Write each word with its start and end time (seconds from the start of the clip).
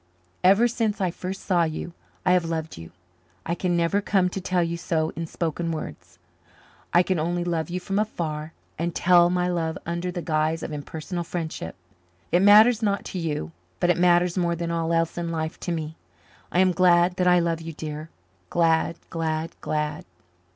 Ever 0.43 0.67
since 0.67 0.99
I 0.99 1.11
first 1.11 1.43
saw 1.43 1.61
you 1.63 1.93
I 2.25 2.31
have 2.31 2.45
loved 2.45 2.75
you. 2.75 2.91
I 3.45 3.53
can 3.53 3.77
never 3.77 4.01
come 4.01 4.29
to 4.29 4.41
tell 4.41 4.63
you 4.63 4.75
so 4.75 5.09
in 5.15 5.27
spoken 5.27 5.71
words; 5.71 6.17
I 6.91 7.03
can 7.03 7.19
only 7.19 7.43
love 7.43 7.69
you 7.69 7.79
from 7.79 7.99
afar 7.99 8.51
and 8.79 8.95
tell 8.95 9.29
my 9.29 9.47
love 9.47 9.77
under 9.85 10.09
the 10.11 10.23
guise 10.23 10.63
of 10.63 10.71
impersonal 10.71 11.23
friendship. 11.23 11.75
It 12.31 12.41
matters 12.41 12.81
not 12.81 13.05
to 13.13 13.19
you, 13.19 13.51
but 13.79 13.91
it 13.91 13.97
matters 13.99 14.39
more 14.39 14.55
than 14.55 14.71
all 14.71 14.91
else 14.91 15.19
in 15.19 15.29
life 15.29 15.59
to 15.59 15.71
me. 15.71 15.97
I 16.51 16.61
am 16.61 16.71
glad 16.71 17.17
that 17.17 17.27
I 17.27 17.37
love 17.37 17.61
you, 17.61 17.71
dear 17.71 18.09
glad, 18.49 18.95
glad, 19.11 19.55
glad. 19.61 20.05